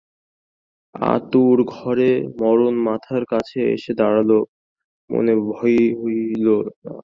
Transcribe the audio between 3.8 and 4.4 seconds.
দাঁড়াল,